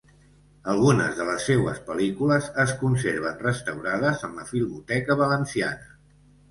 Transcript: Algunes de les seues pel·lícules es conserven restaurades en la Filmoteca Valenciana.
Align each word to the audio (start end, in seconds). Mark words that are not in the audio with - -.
Algunes 0.71 1.11
de 1.19 1.27
les 1.27 1.45
seues 1.49 1.83
pel·lícules 1.91 2.49
es 2.65 2.73
conserven 2.81 3.39
restaurades 3.45 4.27
en 4.31 4.37
la 4.41 4.51
Filmoteca 4.53 5.21
Valenciana. 5.25 5.97